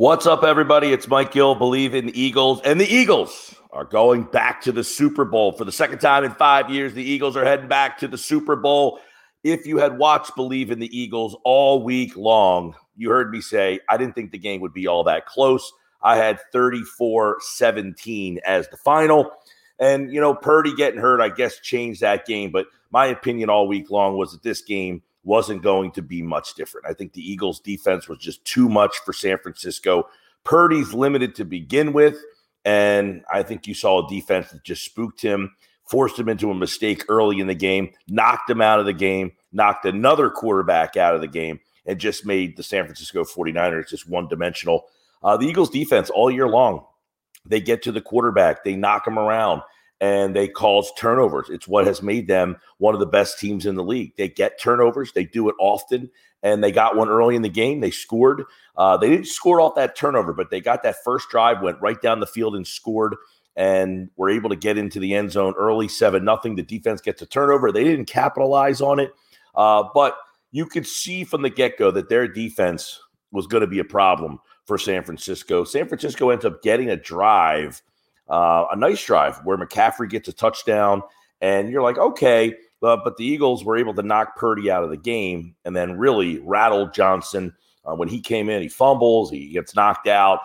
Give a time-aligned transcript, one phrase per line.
[0.00, 0.94] What's up, everybody?
[0.94, 2.62] It's Mike Gill, Bleav in the Eagles.
[2.64, 6.30] And the Eagles are going back to the Super Bowl for the second time in
[6.30, 6.94] five years.
[6.94, 8.98] The Eagles are heading back to the Super Bowl.
[9.44, 13.80] If you had watched Bleav in the Eagles all week long, you heard me say
[13.90, 15.70] I didn't think the game would be all that close.
[16.02, 19.30] I had 34 17 as the final.
[19.78, 22.52] And, you know, Purdy getting hurt, I guess, changed that game.
[22.52, 26.54] But my opinion all week long was that this game wasn't going to be much
[26.54, 26.86] different.
[26.86, 30.08] I think the Eagles' defense was just too much for San Francisco.
[30.44, 32.18] Purdy's limited to begin with.
[32.64, 35.54] And I think you saw a defense that just spooked him,
[35.88, 39.32] forced him into a mistake early in the game, knocked him out of the game,
[39.52, 44.08] knocked another quarterback out of the game, and just made the San Francisco 49ers just
[44.08, 44.86] one dimensional.
[45.22, 46.84] Uh, the Eagles' defense all year long,
[47.46, 49.62] they get to the quarterback, they knock him around
[50.00, 51.50] and they cause turnovers.
[51.50, 54.16] It's what has made them one of the best teams in the league.
[54.16, 56.10] They get turnovers, they do it often,
[56.42, 57.80] and they got one early in the game.
[57.80, 58.44] They scored.
[58.76, 62.00] Uh, they didn't score off that turnover, but they got that first drive, went right
[62.00, 63.14] down the field and scored,
[63.56, 66.54] and were able to get into the end zone early, seven nothing.
[66.54, 67.70] The defense gets a turnover.
[67.70, 69.12] They didn't capitalize on it,
[69.54, 70.16] uh, but
[70.50, 72.98] you could see from the get go that their defense
[73.32, 75.64] was going to be a problem for San Francisco.
[75.64, 77.82] San Francisco ends up getting a drive
[78.30, 81.02] uh, a nice drive where McCaffrey gets a touchdown,
[81.40, 84.90] and you're like, okay, uh, but the Eagles were able to knock Purdy out of
[84.90, 87.54] the game and then really rattled Johnson.
[87.84, 90.40] Uh, when he came in, he fumbles, he gets knocked out.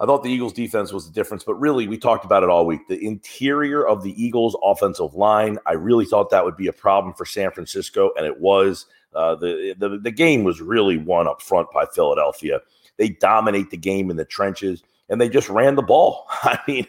[0.00, 2.64] I thought the Eagles' defense was the difference, but really, we talked about it all
[2.64, 2.86] week.
[2.88, 7.14] The interior of the Eagles' offensive line, I really thought that would be a problem
[7.14, 8.86] for San Francisco, and it was.
[9.14, 12.60] Uh, the, the the game was really won up front by Philadelphia.
[12.98, 16.26] They dominate the game in the trenches, and they just ran the ball.
[16.42, 16.86] I mean,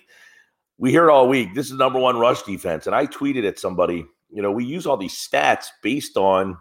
[0.80, 1.54] we hear it all week.
[1.54, 2.88] This is number one rush defense.
[2.88, 6.58] And I tweeted at somebody, you know, we use all these stats based on,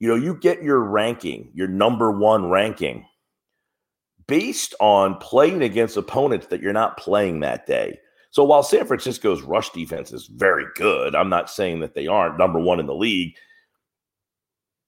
[0.00, 3.06] you know, you get your ranking, your number one ranking
[4.26, 7.98] based on playing against opponents that you're not playing that day.
[8.30, 12.38] So while San Francisco's rush defense is very good, I'm not saying that they aren't
[12.38, 13.34] number one in the league.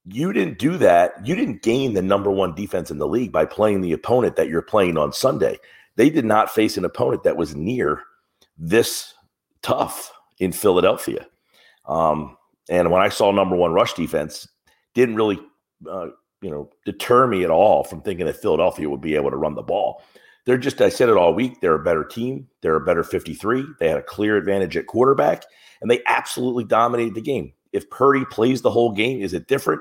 [0.07, 1.27] You didn't do that.
[1.27, 4.49] You didn't gain the number one defense in the league by playing the opponent that
[4.49, 5.59] you're playing on Sunday.
[5.97, 8.03] They did not face an opponent that was near
[8.57, 9.15] this
[9.63, 11.27] tough in Philadelphia.
[11.87, 12.37] Um,
[12.69, 14.49] and when I saw number one rush defense,
[14.95, 15.41] didn't really,
[15.89, 16.09] uh,
[16.41, 19.55] you know, deter me at all from thinking that Philadelphia would be able to run
[19.55, 20.03] the ball.
[20.45, 22.49] They're just, I said it all week, they're a better team.
[22.63, 23.65] They're a better 53.
[23.79, 25.45] They had a clear advantage at quarterback,
[25.81, 27.53] and they absolutely dominated the game.
[27.73, 29.81] If Purdy plays the whole game, is it different?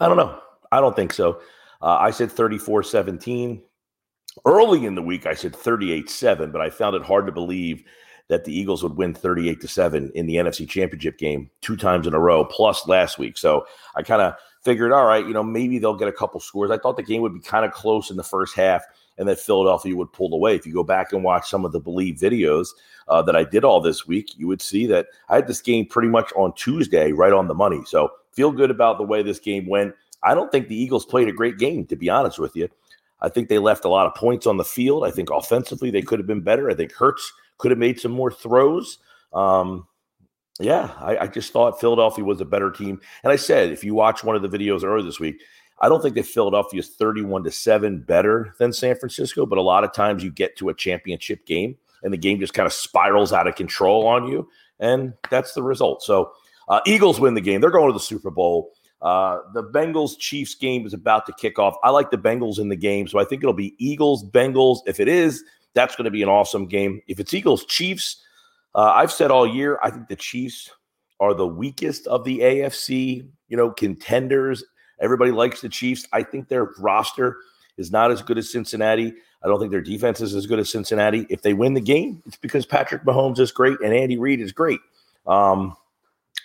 [0.00, 0.40] I don't know.
[0.72, 1.40] I don't think so.
[1.80, 3.62] Uh, I said 34 17.
[4.44, 7.84] Early in the week, I said 38 7, but I found it hard to believe
[8.28, 12.06] that the Eagles would win 38 to 7 in the NFC Championship game two times
[12.06, 13.38] in a row, plus last week.
[13.38, 16.70] So I kind of figured, all right, you know, maybe they'll get a couple scores.
[16.70, 18.84] I thought the game would be kind of close in the first half
[19.16, 20.56] and that Philadelphia would pull away.
[20.56, 22.68] If you go back and watch some of the Bleav videos
[23.08, 25.86] uh, that I did all this week, you would see that I had this game
[25.86, 27.82] pretty much on Tuesday, right on the money.
[27.86, 29.94] So feel good about the way this game went.
[30.22, 32.68] I don't think the Eagles played a great game, to be honest with you.
[33.20, 35.04] I think they left a lot of points on the field.
[35.04, 36.70] I think offensively they could have been better.
[36.70, 38.98] I think Hurts could have made some more throws.
[39.32, 39.86] Um,
[40.60, 43.00] yeah, I, I, just thought Philadelphia was a better team.
[43.22, 45.42] And I said, if you watch one of the videos earlier this week,
[45.80, 49.62] I don't think that Philadelphia is 31 to 7 better than San Francisco, but a
[49.62, 52.72] lot of times you get to a championship game and the game just kind of
[52.72, 54.48] spirals out of control on you.
[54.80, 56.02] And that's the result.
[56.02, 56.32] So,
[56.68, 57.60] uh, Eagles win the game.
[57.60, 58.72] They're going to the Super Bowl.
[59.06, 61.76] Uh, the Bengals Chiefs game is about to kick off.
[61.84, 64.80] I like the Bengals in the game, so I think it'll be Eagles Bengals.
[64.84, 65.44] If it is,
[65.74, 67.00] that's going to be an awesome game.
[67.06, 68.20] If it's Eagles Chiefs,
[68.74, 70.72] uh, I've said all year I think the Chiefs
[71.20, 73.24] are the weakest of the AFC.
[73.46, 74.64] You know, contenders.
[74.98, 76.08] Everybody likes the Chiefs.
[76.12, 77.36] I think their roster
[77.76, 79.14] is not as good as Cincinnati.
[79.44, 81.28] I don't think their defense is as good as Cincinnati.
[81.30, 84.50] If they win the game, it's because Patrick Mahomes is great and Andy Reid is
[84.50, 84.80] great.
[85.28, 85.76] Um,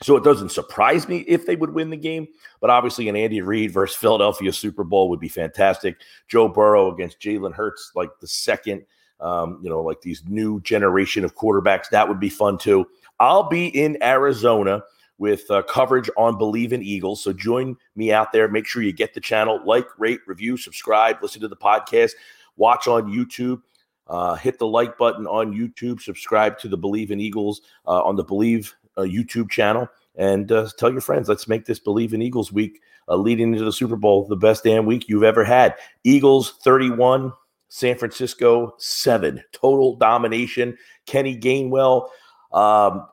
[0.02, 2.28] so it doesn't surprise me if they would win the game,
[2.60, 5.98] but obviously an Andy Reid versus Philadelphia Super Bowl would be fantastic.
[6.28, 8.84] Joe Burrow against Jalen Hurts, like the second,
[9.20, 12.88] um, you know, like these new generation of quarterbacks, that would be fun too.
[13.20, 14.84] I'll be in Arizona
[15.20, 17.24] with uh, coverage on Bleav in Eagles.
[17.24, 18.48] So join me out there.
[18.48, 22.14] Make sure you get the channel, like, rate, review, subscribe, listen to the podcast,
[22.56, 23.62] watch on YouTube.
[24.08, 28.16] Uh, hit the like button on YouTube, subscribe to the Bleav in Eagles uh, on
[28.18, 31.30] the Bleav uh, YouTube channel, and uh, tell your friends.
[31.30, 34.64] Let's make this Bleav in Eagles week uh, leading into the Super Bowl the best
[34.64, 35.76] damn week you've ever had.
[36.04, 37.34] Eagles 31,
[37.70, 39.44] San Francisco 7.
[39.52, 40.78] Total domination.
[41.06, 42.08] Kenny Gainwell
[42.54, 43.08] um,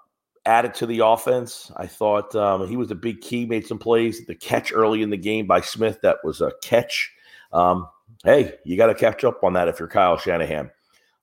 [0.47, 1.71] added to the offense.
[1.77, 4.27] I thought um, he was a big key, made some plays.
[4.27, 7.13] The catch early in the game by Smith, that was a catch.
[7.53, 7.89] Um,
[8.25, 10.71] hey, you got to catch up on that if you're Kyle Shanahan.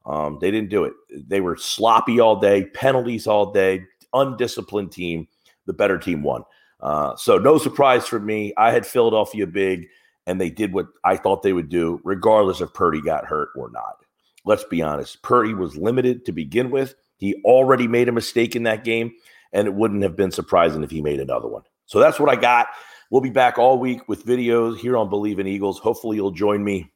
[0.05, 0.93] Um, they didn't do it.
[1.27, 3.85] They were sloppy all day, penalties all day,
[4.15, 5.27] undisciplined team.
[5.65, 6.43] The better team won.
[6.79, 8.53] Uh, so no surprise for me.
[8.57, 9.87] I had Philadelphia big,
[10.27, 13.71] and they did what I thought they would do, regardless if Purdy got hurt or
[13.71, 13.97] not.
[14.45, 15.21] Let's be honest.
[15.23, 16.95] Purdy was limited to begin with.
[17.17, 19.13] He already made a mistake in that game,
[19.53, 21.63] and it wouldn't have been surprising if he made another one.
[21.87, 22.67] So that's what I got.
[23.09, 25.79] We'll be back all week with videos here on Bleav in Eagles.
[25.79, 26.91] Hopefully, you'll join me.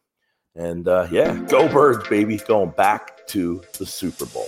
[0.56, 2.38] And uh, yeah, go birds, baby.
[2.38, 4.48] Going back to the Super Bowl.